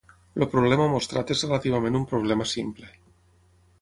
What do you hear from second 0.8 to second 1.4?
mostrat